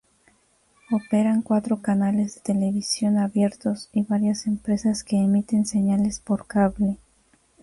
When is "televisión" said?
2.41-3.19